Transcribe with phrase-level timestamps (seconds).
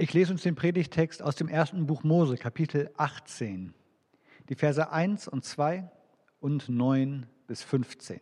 [0.00, 3.74] Ich lese uns den Predigtext aus dem ersten Buch Mose, Kapitel 18,
[4.48, 5.90] die Verse 1 und 2
[6.40, 8.18] und 9 bis 15.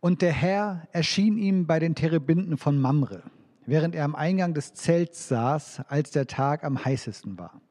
[0.00, 3.22] Und der Herr erschien ihm bei den Terebinden von Mamre,
[3.64, 7.62] während er am Eingang des Zelts saß, als der Tag am heißesten war.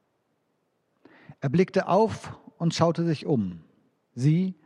[1.38, 3.60] Er blickte auf und schaute sich um.
[4.16, 4.56] Sieh,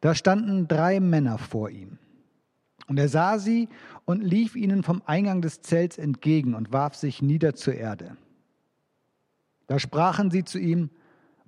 [0.00, 1.98] da standen drei Männer vor ihm.
[2.92, 3.70] Und er sah sie
[4.04, 8.18] und lief ihnen vom Eingang des Zelts entgegen und warf sich nieder zur Erde.
[9.66, 10.90] Da sprachen sie zu ihm,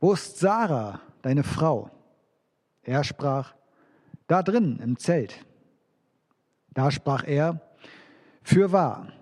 [0.01, 1.91] Wo ist Sarah, deine Frau?
[2.83, 3.55] Er sprach,
[4.27, 5.45] Da drin im Zelt.
[6.73, 7.61] Da sprach er,
[8.43, 9.13] Fürwahr,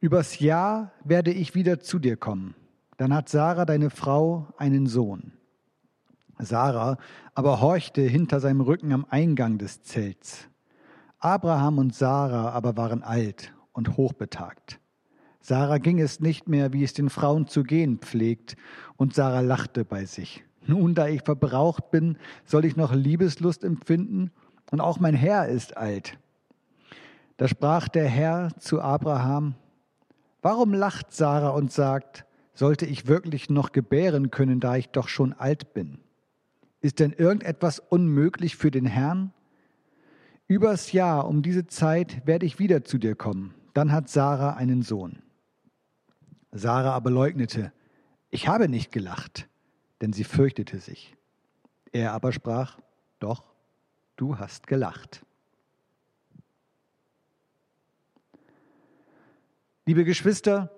[0.00, 2.54] übers Jahr werde ich wieder zu dir kommen.
[2.96, 5.32] Dann hat Sarah, deine Frau, einen Sohn.
[6.38, 6.96] Sarah
[7.34, 10.48] aber horchte hinter seinem Rücken am Eingang des Zelts.
[11.20, 14.78] Abraham und Sarah aber waren alt und hochbetagt.
[15.40, 18.56] Sarah ging es nicht mehr, wie es den Frauen zu gehen pflegt,
[18.96, 20.44] und Sarah lachte bei sich.
[20.66, 24.30] Nun, da ich verbraucht bin, soll ich noch Liebeslust empfinden,
[24.70, 26.18] und auch mein Herr ist alt.
[27.36, 29.54] Da sprach der Herr zu Abraham,
[30.42, 35.32] Warum lacht Sarah und sagt, sollte ich wirklich noch gebären können, da ich doch schon
[35.32, 35.98] alt bin?
[36.80, 39.32] Ist denn irgendetwas unmöglich für den Herrn?
[40.48, 43.54] Übers Jahr um diese Zeit werde ich wieder zu dir kommen.
[43.74, 45.18] Dann hat Sarah einen Sohn.
[46.52, 47.70] Sarah aber leugnete,
[48.30, 49.46] ich habe nicht gelacht,
[50.00, 51.14] denn sie fürchtete sich.
[51.92, 52.78] Er aber sprach,
[53.18, 53.44] doch,
[54.16, 55.22] du hast gelacht.
[59.84, 60.70] Liebe Geschwister,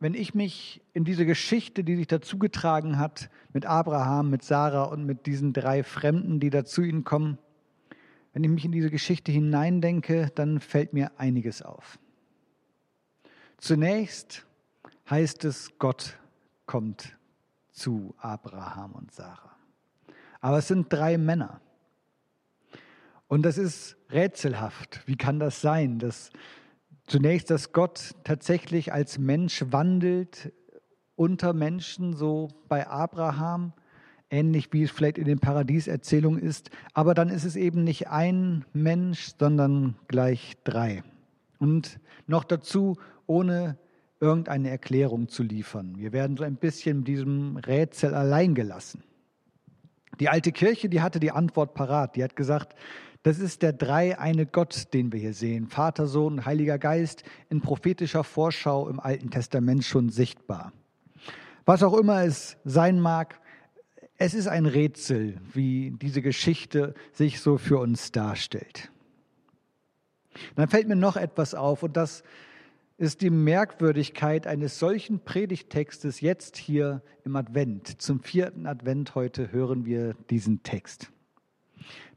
[0.00, 5.06] wenn ich mich in diese Geschichte, die sich dazugetragen hat, mit Abraham, mit Sarah und
[5.06, 7.38] mit diesen drei Fremden, die da zu ihnen kommen,
[8.32, 11.98] wenn ich mich in diese Geschichte hineindenke, dann fällt mir einiges auf.
[13.58, 14.46] Zunächst
[15.08, 16.18] heißt es, Gott
[16.66, 17.16] kommt
[17.70, 19.56] zu Abraham und Sarah.
[20.40, 21.60] Aber es sind drei Männer.
[23.28, 25.02] Und das ist rätselhaft.
[25.06, 26.30] Wie kann das sein, dass
[27.06, 30.52] zunächst, dass Gott tatsächlich als Mensch wandelt
[31.14, 33.72] unter Menschen, so bei Abraham,
[34.32, 36.70] ähnlich wie es vielleicht in den Paradieserzählungen ist.
[36.94, 41.04] Aber dann ist es eben nicht ein Mensch, sondern gleich drei.
[41.58, 43.76] Und noch dazu ohne
[44.20, 45.94] irgendeine Erklärung zu liefern.
[45.98, 49.02] Wir werden so ein bisschen mit diesem Rätsel allein gelassen.
[50.20, 52.16] Die alte Kirche, die hatte die Antwort parat.
[52.16, 52.74] Die hat gesagt,
[53.22, 55.68] das ist der dreieine Gott, den wir hier sehen.
[55.68, 60.72] Vater, Sohn, Heiliger Geist in prophetischer Vorschau im Alten Testament schon sichtbar.
[61.64, 63.40] Was auch immer es sein mag,
[64.24, 68.92] es ist ein Rätsel, wie diese Geschichte sich so für uns darstellt.
[70.54, 72.22] Dann fällt mir noch etwas auf und das
[72.98, 78.00] ist die Merkwürdigkeit eines solchen Predigtextes jetzt hier im Advent.
[78.00, 81.10] Zum vierten Advent heute hören wir diesen Text.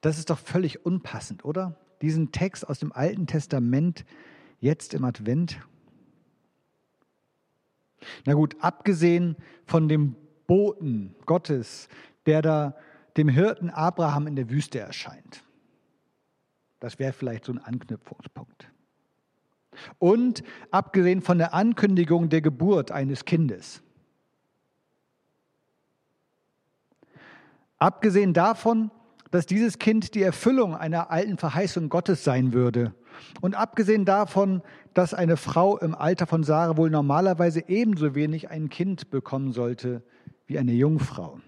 [0.01, 1.75] Das ist doch völlig unpassend, oder?
[2.03, 4.05] Diesen Text aus dem Alten Testament
[4.59, 5.59] jetzt im Advent.
[8.25, 10.15] Na gut, abgesehen von dem
[10.47, 11.88] Boten Gottes,
[12.25, 12.75] der da
[13.17, 15.44] dem Hirten Abraham in der Wüste erscheint.
[16.79, 18.69] Das wäre vielleicht so ein Anknüpfungspunkt.
[20.00, 23.81] Und abgesehen von der Ankündigung der Geburt eines Kindes.
[27.77, 28.91] Abgesehen davon,
[29.31, 32.94] dass dieses Kind die Erfüllung einer alten Verheißung Gottes sein würde.
[33.41, 34.62] Und abgesehen davon,
[34.94, 40.03] dass eine Frau im Alter von Sarah wohl normalerweise ebenso wenig ein Kind bekommen sollte
[40.47, 41.39] wie eine Jungfrau.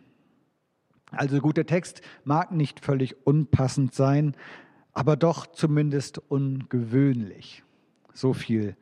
[1.12, 4.35] Also gut, der Text mag nicht völlig unpassend sein,
[4.94, 7.63] aber doch zumindest ungewöhnlich.
[8.13, 8.75] So viel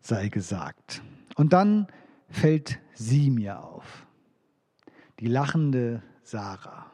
[0.00, 1.02] sei gesagt.
[1.36, 1.86] Und dann
[2.28, 4.06] fällt sie mir auf,
[5.20, 6.90] die lachende Sarah.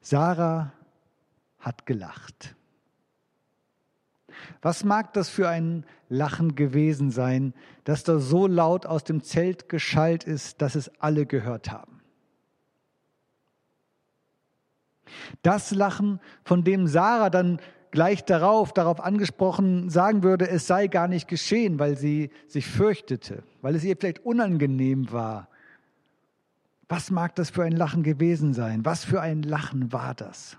[0.00, 0.72] Sarah
[1.58, 2.54] hat gelacht.
[4.60, 7.54] Was mag das für ein Lachen gewesen sein,
[7.84, 12.00] das da so laut aus dem Zelt geschallt ist, dass es alle gehört haben?
[15.42, 17.60] Das Lachen, von dem Sarah dann
[17.90, 23.44] gleich darauf, darauf angesprochen sagen würde, es sei gar nicht geschehen, weil sie sich fürchtete,
[23.60, 25.48] weil es ihr vielleicht unangenehm war.
[26.88, 28.84] Was mag das für ein Lachen gewesen sein?
[28.84, 30.56] Was für ein Lachen war das?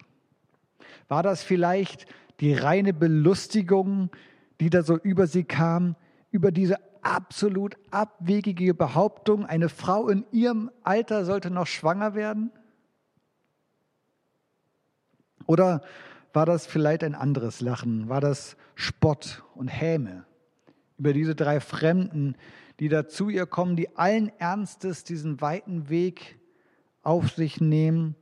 [1.07, 2.05] War das vielleicht
[2.43, 4.09] die reine Belustigung,
[4.59, 5.95] die da so über sie kam,
[6.29, 12.51] über diese absolut abwegige Behauptung, eine Frau in ihrem Alter sollte noch schwanger werden?
[15.45, 15.83] Oder
[16.33, 20.25] war das vielleicht ein anderes Lachen, war das Spott und Häme
[20.97, 22.35] über diese drei Fremden,
[22.79, 26.39] die da zu ihr kommen, die allen Ernstes diesen weiten Weg
[27.03, 28.15] auf sich nehmen,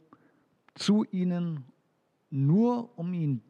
[0.75, 1.65] zu ihnen,
[2.29, 3.43] nur um ihnen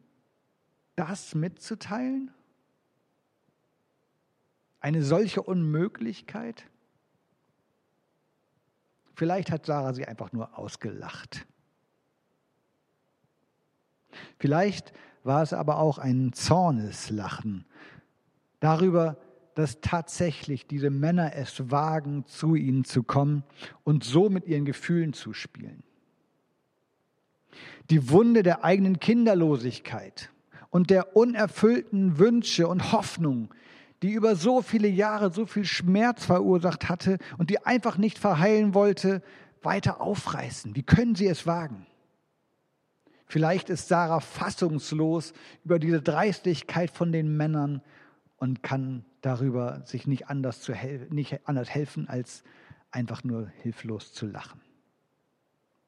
[0.96, 2.30] das mitzuteilen?
[4.80, 6.64] Eine solche Unmöglichkeit?
[9.14, 11.46] Vielleicht hat Sarah sie einfach nur ausgelacht.
[14.38, 14.92] Vielleicht
[15.22, 17.64] war es aber auch ein Zorneslachen
[18.60, 19.16] darüber,
[19.54, 23.44] dass tatsächlich diese Männer es wagen, zu ihnen zu kommen
[23.84, 25.82] und so mit ihren Gefühlen zu spielen.
[27.90, 30.31] Die Wunde der eigenen Kinderlosigkeit
[30.72, 33.50] und der unerfüllten Wünsche und Hoffnungen,
[34.02, 38.72] die über so viele Jahre so viel Schmerz verursacht hatte und die einfach nicht verheilen
[38.74, 39.22] wollte,
[39.60, 40.74] weiter aufreißen.
[40.74, 41.86] Wie können sie es wagen?
[43.26, 47.82] Vielleicht ist Sarah fassungslos über diese Dreistigkeit von den Männern
[48.38, 52.44] und kann darüber sich nicht anders, zu hel nicht anders helfen, als
[52.90, 54.60] einfach nur hilflos zu lachen.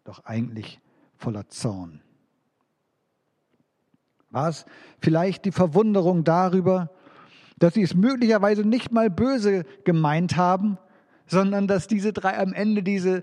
[0.05, 0.79] Doch eigentlich
[1.17, 2.04] voller Zorn.
[4.35, 4.67] War es
[5.01, 6.91] vielleicht die Verwunderung darüber,
[7.57, 10.77] dass sie es möglicherweise nicht mal böse gemeint haben,
[11.27, 13.23] sondern dass diese drei am Ende diese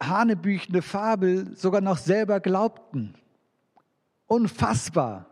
[0.00, 3.16] hanebüchende Fabel sogar noch selber glaubten.
[4.26, 5.26] Unfassbar.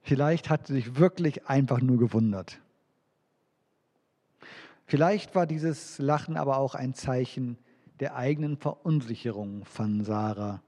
[0.00, 2.60] Vielleicht hat sie sich wirklich einfach nur gewundert.
[4.86, 7.58] Vielleicht war dieses Lachen aber auch ein Zeichen
[8.00, 10.62] der eigenen Verunsicherung von Sarah,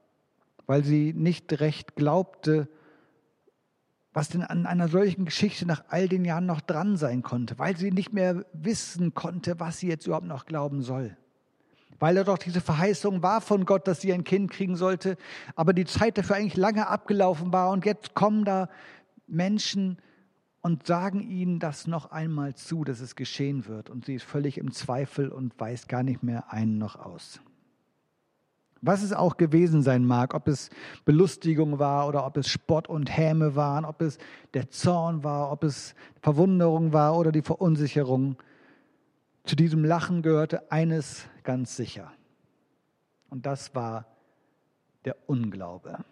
[0.67, 2.69] weil sie nicht recht glaubte,
[4.13, 7.77] was denn an einer solchen Geschichte nach all den Jahren noch dran sein konnte, weil
[7.77, 11.17] sie nicht mehr wissen konnte, was sie jetzt überhaupt noch glauben soll
[11.99, 15.17] weil er doch diese Verheißung war von Gott, dass sie ein Kind kriegen sollte,
[15.55, 18.69] aber die Zeit dafür eigentlich lange abgelaufen war und jetzt kommen da
[19.27, 19.99] Menschen
[20.61, 24.59] und sagen ihnen das noch einmal zu, dass es geschehen wird und sie ist völlig
[24.59, 27.41] im Zweifel und weiß gar nicht mehr einen noch aus.
[28.87, 30.71] Was es auch gewesen sein mag, ob es
[31.05, 34.19] Belustigung war oder ob es Spott und Häme waren, ob es
[34.55, 38.37] der Zorn war, ob es Verwunderung war oder die Verunsicherung,
[39.45, 42.13] zu diesem Lachen gehörte eines ganz sicher.
[43.29, 44.07] Und das war
[45.05, 46.05] der Unglaube.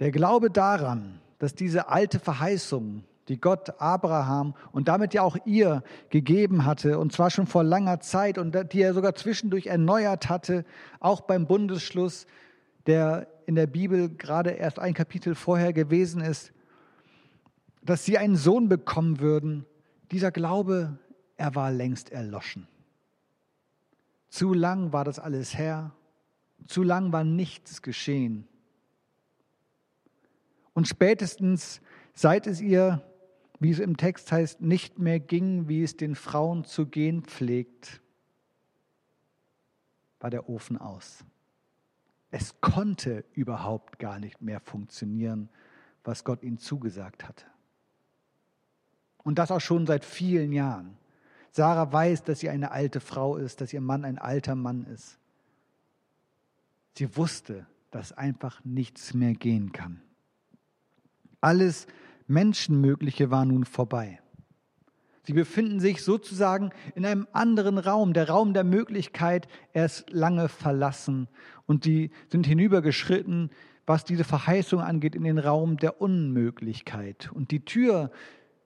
[0.00, 5.82] Der Glaube daran, dass diese alte Verheißung, die Gott Abraham und damit ja auch ihr
[6.10, 10.64] gegeben hatte, und zwar schon vor langer Zeit und die er sogar zwischendurch erneuert hatte,
[11.00, 12.26] auch beim Bundesschluss,
[12.86, 16.52] der in der Bibel gerade erst ein Kapitel vorher gewesen ist,
[17.82, 19.66] dass sie einen Sohn bekommen würden,
[20.10, 20.98] dieser Glaube,
[21.36, 22.66] er war längst erloschen.
[24.28, 25.92] Zu lang war das alles her,
[26.66, 28.48] zu lang war nichts geschehen.
[30.74, 31.80] Und spätestens
[32.14, 33.02] seit es ihr,
[33.62, 38.00] wie es im Text heißt, nicht mehr ging, wie es den Frauen zu gehen pflegt,
[40.20, 41.24] war der Ofen aus.
[42.30, 45.48] Es konnte überhaupt gar nicht mehr funktionieren,
[46.02, 47.44] was Gott ihnen zugesagt hatte.
[49.18, 50.96] Und das auch schon seit vielen Jahren.
[51.52, 55.18] Sarah weiß, dass sie eine alte Frau ist, dass ihr Mann ein alter Mann ist.
[56.96, 60.00] Sie wusste, dass einfach nichts mehr gehen kann.
[61.40, 61.86] Alles
[62.32, 64.20] Menschenmögliche war nun vorbei.
[65.24, 71.28] Sie befinden sich sozusagen in einem anderen Raum, der Raum der Möglichkeit, erst lange verlassen.
[71.66, 73.50] Und sie sind hinübergeschritten,
[73.86, 77.30] was diese Verheißung angeht, in den Raum der Unmöglichkeit.
[77.32, 78.10] Und die Tür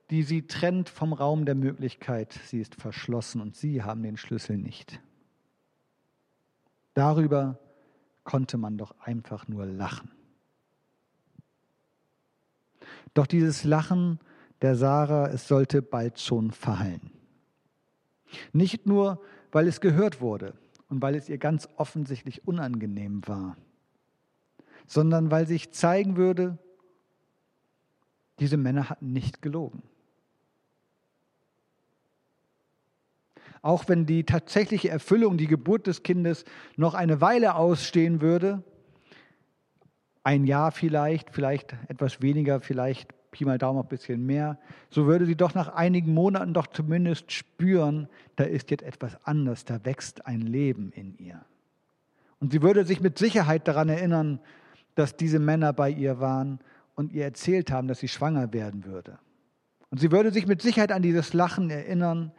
[0.09, 2.33] die sie trennt vom Raum der Möglichkeit.
[2.45, 5.01] Sie ist verschlossen und sie haben den Schlüssel nicht.
[6.93, 7.59] Darüber
[8.23, 10.11] konnte man doch einfach nur lachen.
[13.17, 14.19] Doch dieses Lachen
[14.61, 17.09] der Sarah, es sollte bald schon verhallen.
[18.53, 19.19] Nicht nur,
[19.51, 20.53] weil es gehört wurde
[20.87, 23.57] und weil es ihr ganz offensichtlich unangenehm war,
[24.85, 26.59] sondern weil sich zeigen würde,
[28.37, 29.81] diese Männer hatten nicht gelogen.
[33.63, 36.45] auch wenn die tatsächliche Erfüllung, die Geburt des Kindes
[36.77, 38.63] noch eine Weile ausstehen würde,
[40.27, 45.25] ein Jahr vielleicht, vielleicht etwas weniger, vielleicht Pi mal Daumen ein bisschen mehr, so würde
[45.25, 50.25] sie doch nach einigen Monaten doch zumindest spüren, da ist jetzt etwas anders, da wächst
[50.25, 51.45] ein Leben in ihr.
[52.41, 54.41] Und sie würde sich mit Sicherheit daran erinnern,
[54.95, 56.59] dass diese Männer bei ihr waren
[56.95, 59.19] und ihr erzählt haben, dass sie schwanger werden würde.
[59.91, 62.33] Und sie würde sich mit Sicherheit an dieses Lachen erinnern,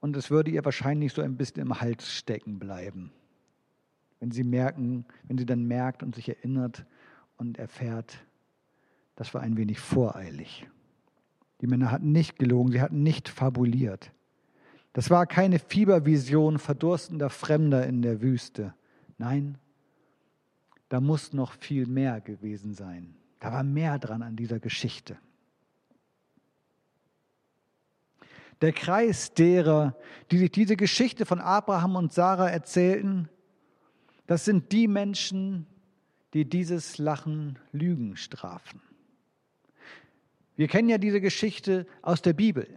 [0.00, 3.10] und es würde ihr wahrscheinlich so ein bisschen im Hals stecken bleiben,
[4.20, 6.84] wenn sie merken, wenn sie dann merkt und sich erinnert
[7.36, 8.18] und erfährt,
[9.16, 10.68] das war ein wenig voreilig.
[11.60, 14.12] Die Männer hatten nicht gelogen, sie hatten nicht fabuliert.
[14.92, 18.74] Das war keine Fiebervision verdurstender Fremder in der Wüste.
[19.18, 19.58] Nein,
[20.88, 23.14] da muss noch viel mehr gewesen sein.
[23.40, 25.18] Da war mehr dran an dieser Geschichte.
[28.60, 29.96] Der Kreis derer,
[30.30, 33.28] die sich diese Geschichte von Abraham und Sarah erzählten,
[34.28, 35.66] das sind die Menschen,
[36.34, 38.82] die dieses Lachen Lügen strafen.
[40.54, 42.68] Wir kennen ja diese Geschichte aus der Bibel.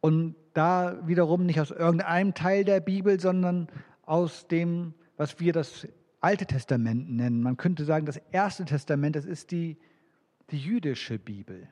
[0.00, 3.66] Und da wiederum nicht aus irgendeinem Teil der Bibel, sondern
[4.02, 5.88] aus dem, was wir das
[6.20, 7.42] Alte Testament nennen.
[7.42, 9.78] Man könnte sagen, das Erste Testament, das ist die,
[10.52, 11.68] die jüdische Bibel.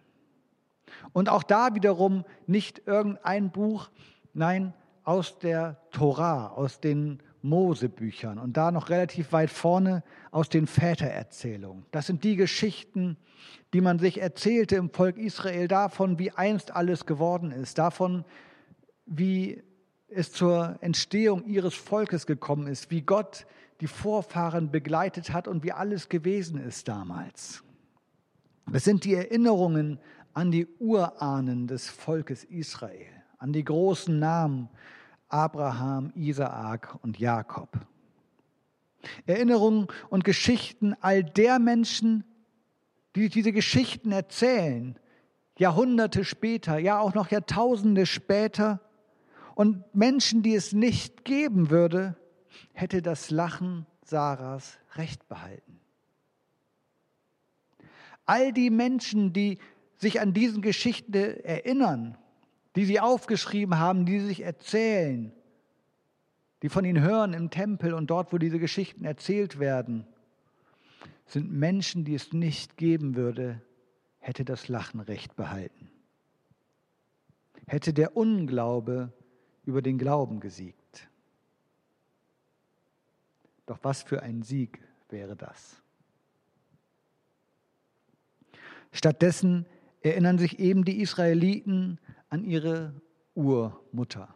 [1.13, 3.89] Und auch da wiederum nicht irgendein Buch,
[4.33, 4.75] nein,
[5.05, 11.85] aus der Torah, aus den Mosebüchern und da noch relativ weit vorne aus den Vätererzählungen.
[11.91, 13.19] Das sind die Geschichten,
[13.75, 18.25] die man sich erzählte im Volk Israel davon, wie einst alles geworden ist, davon,
[19.05, 19.63] wie
[20.09, 23.47] es zur Entstehung ihres Volkes gekommen ist, wie Gott
[23.83, 27.63] die Vorfahren begleitet hat und wie alles gewesen ist damals.
[28.73, 29.99] Das sind die Erinnerungen
[30.33, 34.71] an die Urahnen des Volkes Israel, an die großen Namen
[35.35, 37.69] Abraham, Isaak und Jakob.
[39.27, 42.23] Erinnerungen und Geschichten all der Menschen,
[43.17, 44.97] die diese Geschichten erzählen,
[45.59, 48.81] Jahrhunderte später, ja auch noch Jahrtausende später,
[49.57, 52.17] und Menschen, die es nicht geben würde,
[52.73, 55.81] hätte das Lachen Sarahs recht behalten.
[58.25, 59.59] All die Menschen, die
[59.97, 62.17] sich an diesen Geschichten erinnern,
[62.77, 65.33] die sie aufgeschrieben haben, die sie sich erzählen,
[66.63, 70.07] die von ihnen hören im Tempel und dort, wo diese Geschichten erzählt werden,
[71.27, 73.61] sind Menschen, die es nicht geben würde,
[74.19, 75.91] hätte das Lachen recht behalten.
[77.67, 79.13] Hätte der Unglaube
[79.65, 81.09] über den Glauben gesiegt.
[83.67, 85.81] Doch was für ein Sieg wäre das?
[88.93, 89.67] Stattdessen
[90.03, 91.99] erinnern sich eben die Israeliten
[92.35, 92.93] an ihre
[93.37, 94.35] Urmutter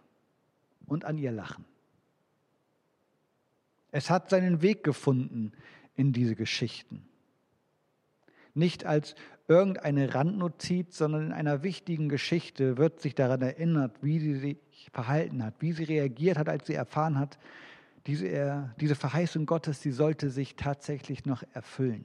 [0.87, 1.65] und an ihr Lachen.
[3.91, 5.51] Es hat seinen Weg gefunden
[5.97, 7.09] in diese Geschichten.
[8.55, 9.17] Nicht als
[9.49, 14.59] irgendeine Randnotiz, sondern in einer wichtigen Geschichte wird sich daran erinnert, wie sie sich
[14.93, 17.37] verhalten hat, wie sie reagiert hat, als sie erfahren hat,
[18.07, 22.05] diese, diese Verheißung Gottes, die sollte sich tatsächlich noch erfüllen.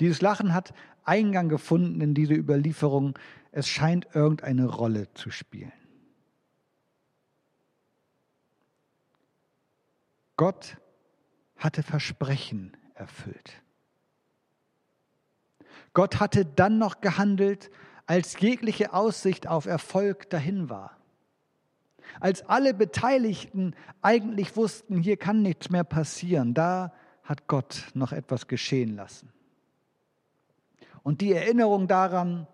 [0.00, 0.72] Dieses Lachen hat
[1.08, 3.18] Eingang gefunden in diese Überlieferung.
[3.50, 5.72] Es scheint irgendeine Rolle zu spielen.
[10.36, 10.76] Gott
[11.56, 13.62] hatte Versprechen erfüllt.
[15.94, 17.70] Gott hatte dann noch gehandelt,
[18.06, 20.96] als jegliche Aussicht auf Erfolg dahin war.
[22.20, 28.46] Als alle Beteiligten eigentlich wussten, hier kann nichts mehr passieren, da hat Gott noch etwas
[28.46, 29.32] geschehen lassen.
[31.08, 32.46] Und die Erinnerung daran,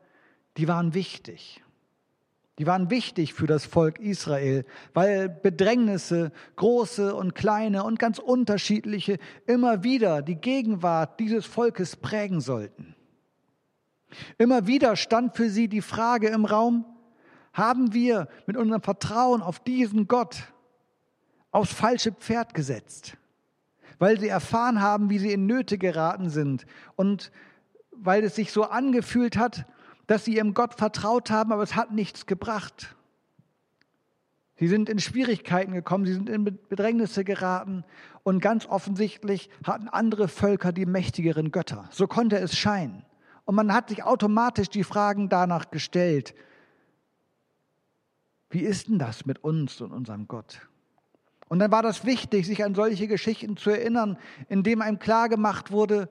[0.59, 1.61] die waren wichtig.
[2.61, 9.19] Die waren wichtig für das Volk Israel, weil Bedrängnisse, große und kleine und ganz unterschiedliche,
[9.49, 12.95] immer wieder die Gegenwart dieses Volkes prägen sollten.
[14.39, 16.85] Immer wieder stand für sie die Frage im Raum,
[17.53, 20.45] haben wir mit unserem Vertrauen auf diesen Gott
[21.51, 23.17] aufs falsche Pferd gesetzt,
[23.99, 27.33] weil sie erfahren haben, wie sie in Nöte geraten sind und
[27.99, 29.67] weil es sich so angefühlt hat,
[30.07, 32.95] dass sie ihrem Gott vertraut haben, aber es hat nichts gebracht.
[34.57, 37.85] Sie sind in Schwierigkeiten gekommen, sie sind in Bedrängnisse geraten
[38.23, 41.89] und ganz offensichtlich hatten andere Völker die mächtigeren Götter.
[41.91, 43.05] So konnte es scheinen.
[43.45, 46.35] Und man hat sich automatisch die Fragen danach gestellt,
[48.51, 50.61] wie ist denn das mit uns und unserem Gott?
[51.49, 54.17] Und dann war das wichtig, sich an solche Geschichten zu erinnern,
[54.49, 56.09] indem einem klargemacht wurde,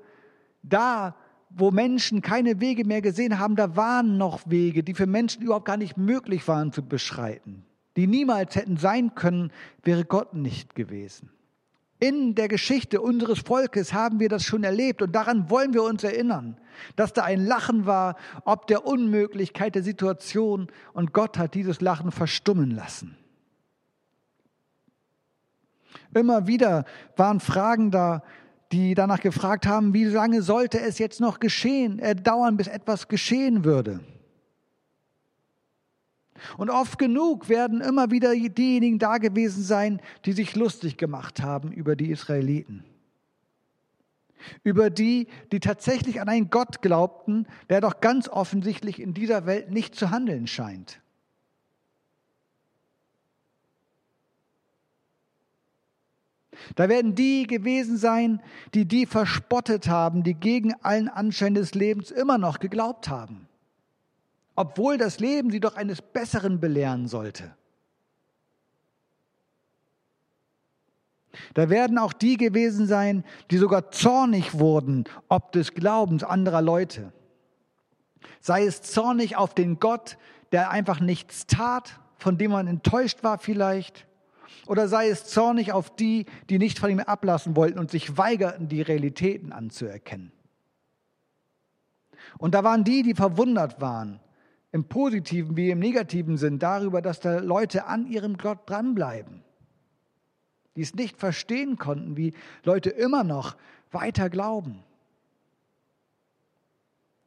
[0.62, 1.16] da
[1.56, 5.66] wo Menschen keine Wege mehr gesehen haben, da waren noch Wege, die für Menschen überhaupt
[5.66, 7.64] gar nicht möglich waren zu beschreiten,
[7.96, 9.52] die niemals hätten sein können,
[9.84, 11.30] wäre Gott nicht gewesen.
[12.00, 16.04] In der Geschichte unseres Volkes haben wir das schon erlebt und daran wollen wir uns
[16.04, 16.58] erinnern,
[16.96, 22.12] dass da ein Lachen war, ob der Unmöglichkeit der Situation und Gott hat dieses Lachen
[22.12, 23.16] verstummen lassen.
[26.14, 28.24] Immer wieder waren Fragen da,
[28.74, 33.08] die danach gefragt haben, wie lange sollte es jetzt noch geschehen, äh, dauern, bis etwas
[33.08, 34.00] geschehen würde.
[36.58, 41.72] Und oft genug werden immer wieder diejenigen da gewesen sein, die sich lustig gemacht haben
[41.72, 42.84] über die Israeliten.
[44.64, 49.70] Über die, die tatsächlich an einen Gott glaubten, der doch ganz offensichtlich in dieser Welt
[49.70, 51.00] nicht zu handeln scheint.
[56.76, 58.42] Da werden die gewesen sein,
[58.74, 63.48] die die verspottet haben, die gegen allen Anschein des Lebens immer noch geglaubt haben
[64.56, 67.56] obwohl das Leben sie doch eines Besseren belehren sollte.
[71.56, 77.12] Da werden auch die gewesen sein, die sogar zornig wurden, ob des Glaubens anderer Leute.
[78.40, 80.18] Sei es zornig auf den Gott,
[80.52, 84.06] der einfach nichts tat, von dem man enttäuscht war vielleicht,
[84.68, 88.68] oder sei es zornig auf die, die nicht von ihm ablassen wollten und sich weigerten,
[88.68, 90.32] die Realitäten anzuerkennen.
[92.38, 94.20] Und da waren die, die verwundert waren,
[94.72, 99.44] im positiven wie im negativen Sinn darüber, dass da Leute an ihrem Gott dranbleiben,
[100.76, 102.34] die es nicht verstehen konnten, wie
[102.64, 103.56] Leute immer noch
[103.92, 104.84] weiter glauben.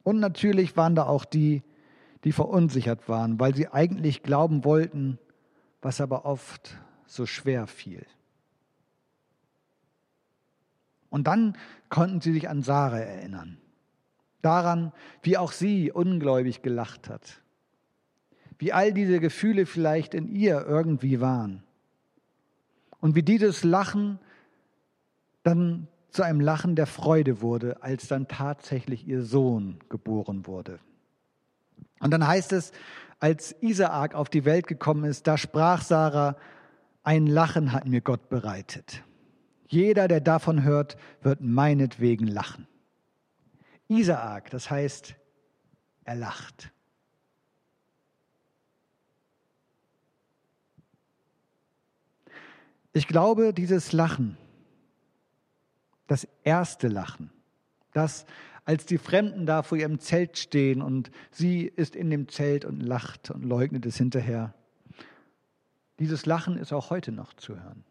[0.03, 1.63] Und natürlich waren da auch die,
[2.25, 5.19] die verunsichert waren, weil sie eigentlich glauben wollten,
[5.83, 8.05] was aber oft so schwer fiel.
[11.09, 11.57] Und dann
[11.89, 13.59] konnten sie sich an Sarah erinnern
[14.47, 17.43] daran, wie auch sie ungläubig gelacht hat,
[18.59, 21.65] wie all diese Gefühle vielleicht in ihr irgendwie waren
[23.01, 24.21] und wie dieses Lachen
[25.43, 30.79] dann zu einem Lachen der Freude wurde, als dann tatsächlich ihr Sohn geboren wurde.
[31.99, 32.73] Und dann heißt es,
[33.19, 36.37] als Isaak auf die Welt gekommen ist, da sprach Sarah,
[37.07, 39.05] ein Lachen hat mir Gott bereitet.
[39.69, 42.67] Jeder, der davon hört, wird meinetwegen lachen.
[43.87, 45.15] Isaak, das heißt,
[46.03, 46.73] er lacht.
[52.93, 54.37] Ich glaube, dieses Lachen,
[56.09, 57.31] das erste Lachen,
[57.93, 58.27] das,
[58.65, 62.81] als die Fremden da vor ihrem Zelt stehen und sie ist in dem Zelt und
[62.81, 64.55] lacht und leugnet es hinterher,
[65.99, 67.85] dieses Lachen ist auch heute noch zu hören.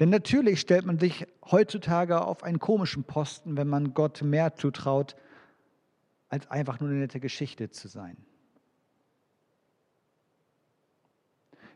[0.00, 5.16] Denn natürlich stellt man sich heutzutage auf einen komischen Posten, wenn man Gott mehr zutraut,
[6.28, 8.16] als einfach nur eine nette Geschichte zu sein.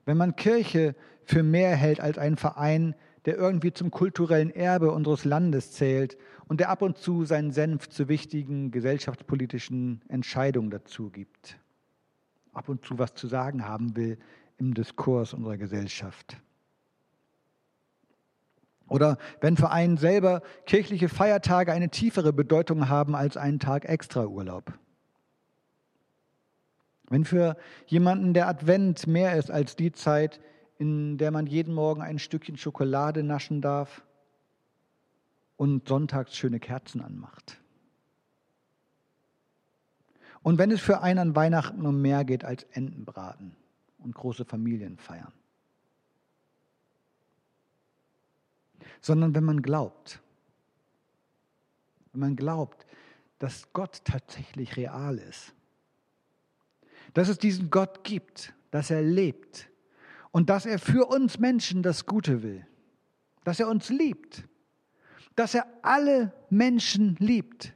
[0.04, 5.24] Wenn man Kirche für mehr hält als einen Verein, der irgendwie zum kulturellen Erbe unseres
[5.24, 6.16] Landes zählt
[6.46, 11.58] und der ab und zu seinen Senf zu wichtigen gesellschaftspolitischen Entscheidungen dazu gibt,
[12.52, 14.18] ab und zu was zu sagen haben will
[14.58, 16.36] im Diskurs unserer Gesellschaft.
[18.88, 24.26] Oder wenn für einen selber kirchliche Feiertage eine tiefere Bedeutung haben als einen Tag extra
[24.26, 24.78] Urlaub.
[27.08, 30.40] Wenn für jemanden der Advent mehr ist als die Zeit,
[30.78, 34.02] in der man jeden Morgen ein Stückchen Schokolade naschen darf
[35.56, 37.61] und sonntags schöne Kerzen anmacht.
[40.42, 43.54] Und wenn es für einen an Weihnachten um mehr geht als Entenbraten
[43.98, 45.32] und große Familien feiern.
[49.02, 50.20] sondern wenn man glaubt.
[52.12, 52.86] Wenn man glaubt,
[53.38, 55.52] dass Gott tatsächlich real ist.
[57.12, 59.68] Dass es diesen Gott gibt, dass er lebt
[60.30, 62.66] und dass er für uns Menschen das Gute will.
[63.44, 64.44] Dass er uns liebt.
[65.34, 67.74] Dass er alle Menschen liebt.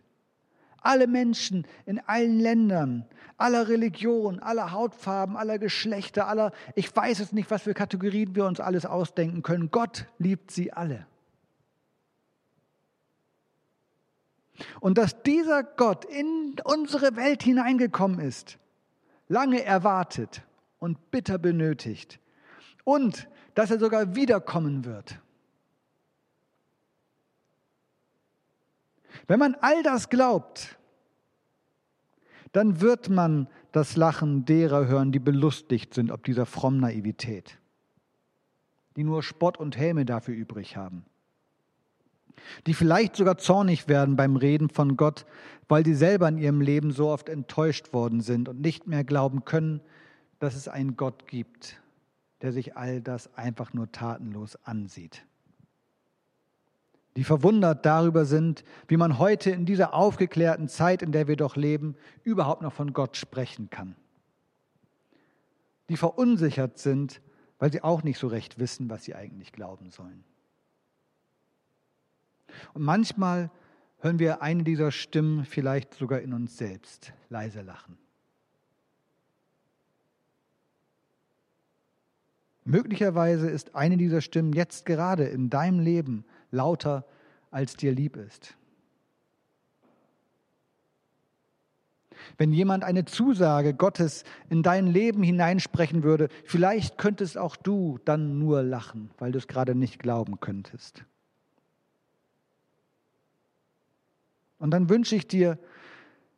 [0.87, 3.05] Alle Menschen in allen Ländern,
[3.37, 8.47] aller Religion, aller Hautfarben, aller Geschlechter, aller, ich weiß es nicht, was für Kategorien wir
[8.47, 9.73] uns alles ausdenken können.
[9.73, 11.07] Gott liebt sie alle.
[14.79, 18.57] Und dass dieser Gott in unsere Welt hineingekommen ist,
[19.27, 20.43] lange erwartet
[20.79, 22.21] und bitter benötigt.
[22.85, 25.21] Und dass er sogar wiederkommen wird.
[29.27, 30.76] Wenn man all das glaubt,
[32.53, 37.59] dann wird man das Lachen derer hören, die belustigt sind ob dieser frommen Naivität,
[38.97, 41.05] die nur Spott und Häme dafür übrig haben
[42.67, 45.27] die vielleicht sogar zornig werden beim Reden von Gott,
[45.69, 49.45] weil sie selber in ihrem Leben so oft enttäuscht worden sind und nicht mehr glauben
[49.45, 49.81] können,
[50.39, 51.81] dass es einen Gott gibt,
[52.43, 55.25] der sich all das einfach nur tatenlos ansieht
[57.17, 61.57] die verwundert darüber sind, wie man heute in dieser aufgeklärten Zeit, in der wir doch
[61.57, 63.97] leben, überhaupt noch von Gott sprechen kann.
[65.89, 67.23] Die verunsichert sind,
[67.59, 70.25] weil sie auch nicht so recht wissen, was sie eigentlich glauben sollen.
[72.75, 73.51] Und manchmal
[73.99, 77.97] hören wir eine dieser Stimmen vielleicht sogar in uns selbst leise lachen.
[82.65, 86.25] Möglicherweise ist eine dieser Stimmen jetzt gerade in deinem Leben
[86.57, 87.05] lauter,
[87.51, 88.57] als dir lieb ist.
[92.39, 98.39] Wenn jemand eine Zusage Gottes in dein Leben hineinsprechen würde, vielleicht könntest auch du dann
[98.39, 101.05] nur lachen, weil du es gerade nicht glauben könntest.
[104.59, 105.59] Und dann wünsche ich dir,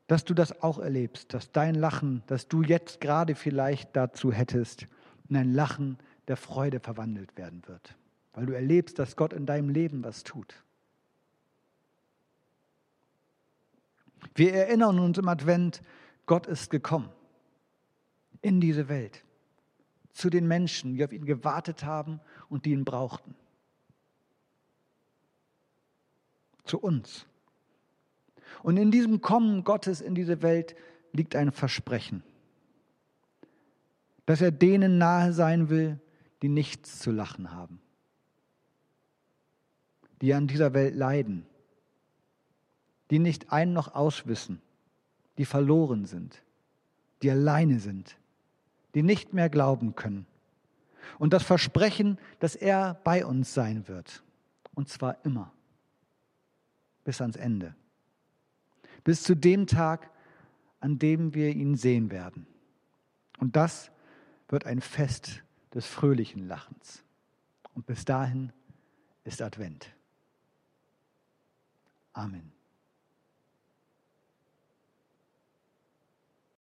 [0.08, 4.86] dass du das auch erlebst, dass dein Lachen, das du jetzt gerade vielleicht dazu hättest,
[5.28, 7.94] in ein Lachen der Freude verwandelt werden wird,
[8.38, 10.54] weil du erlebst, dass Gott in deinem Leben was tut.
[14.36, 15.82] Wir erinnern uns im Advent,
[16.24, 17.08] Gott ist gekommen
[18.40, 19.24] in diese Welt,
[20.12, 23.34] zu den Menschen, die auf ihn gewartet haben und die ihn brauchten.
[26.62, 27.26] Zu uns.
[28.62, 30.76] Und in diesem Kommen Gottes in diese Welt
[31.12, 32.22] liegt ein Versprechen,
[34.26, 35.98] dass er denen nahe sein will,
[36.42, 37.80] die nichts zu lachen haben,
[40.20, 41.46] die an dieser Welt leiden,
[43.10, 44.60] die nicht ein noch auswissen,
[45.38, 46.42] die verloren sind,
[47.22, 48.18] die alleine sind,
[48.94, 50.26] die nicht mehr glauben können.
[51.18, 54.22] Und das Versprechen, dass er bei uns sein wird,
[54.74, 55.52] und zwar immer,
[57.04, 57.74] bis ans Ende,
[59.04, 60.10] bis zu dem Tag,
[60.80, 62.46] an dem wir ihn sehen werden.
[63.38, 63.90] Und das
[64.48, 65.42] wird ein Fest
[65.74, 67.04] des fröhlichen Lachens.
[67.74, 68.52] Und bis dahin
[69.24, 69.92] ist Advent.
[72.18, 72.57] 아멘.